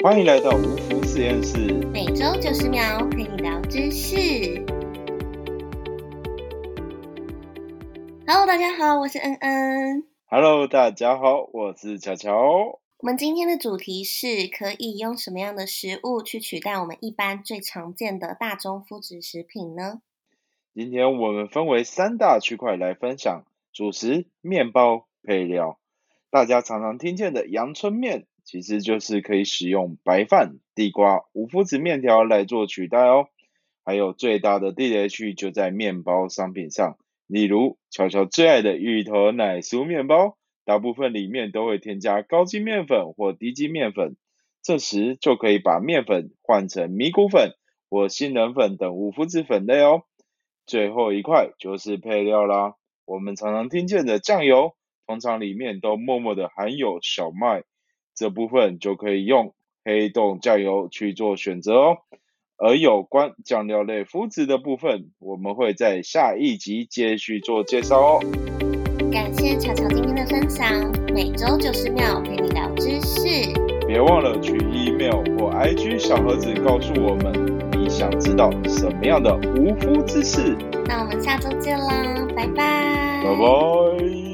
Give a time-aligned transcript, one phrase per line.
[0.00, 1.58] 欢迎来到无福实验室。
[1.92, 4.64] 每周九十秒陪你聊知识。
[8.24, 10.06] Hello，大家好，我是恩恩。
[10.26, 12.32] Hello，大家好，我是乔乔。
[12.98, 20.00] 我们今天的主题是可以用什么样的食物去取代我们一般最常见的大宗麸质食品呢？
[20.74, 23.42] 今天我们分为三大区块来分享
[23.72, 25.80] 主食、面包、配料。
[26.30, 33.28] 大家常常听见的阳春面，其实就是可以使用白饭、地瓜、五麸子面条来做取代哦。
[33.84, 44.16] 还有最大的地雷区就在面包商品上，例如乔乔最爱的芋头奶酥面包，大部分里面都会添加高筋面粉或低筋面粉，
[44.62, 47.52] 这时就可以把面粉换成米谷粉
[47.90, 50.04] 或杏仁粉等五麸子粉类哦。
[50.64, 54.74] 最后一块就是配料啦，我们常常听见的酱油，
[55.06, 57.64] 通常里面都默默的含有小麦，
[58.18, 59.54] 这部分就可以用
[59.84, 61.98] 黑洞酱油去做选择哦。
[62.56, 68.20] 而有关酱料类麸质的部分，我们会在下一集继续做介绍哦。
[69.12, 70.68] 感谢巧巧今天的分享，
[71.14, 73.28] 每周九十秒陪你聊知识。
[73.86, 80.54] 别忘了去 email 或 IG 小盒子告诉我们你想知道什么样的无麸知识。
[80.84, 83.22] 那我们下周见啦，拜拜。
[83.24, 84.27] 拜拜。